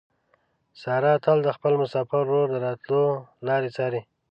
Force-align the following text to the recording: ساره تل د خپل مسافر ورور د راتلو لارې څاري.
ساره 0.81 1.13
تل 1.23 1.37
د 1.43 1.49
خپل 1.57 1.73
مسافر 1.81 2.21
ورور 2.25 2.47
د 2.51 2.57
راتلو 2.65 3.03
لارې 3.47 3.69
څاري. 3.75 4.01